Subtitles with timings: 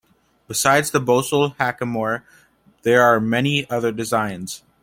[0.47, 2.23] Besides the bosal hackamore,
[2.81, 4.63] there are many other designs.